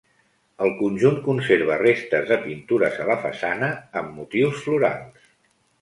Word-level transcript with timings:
El 0.67 0.71
conjunt 0.77 1.19
conserva 1.27 1.77
restes 1.83 2.27
de 2.33 2.39
pintures 2.47 2.99
a 3.05 3.09
la 3.13 3.21
façana, 3.27 3.73
amb 4.03 4.15
motius 4.23 4.61
florals. 4.69 5.33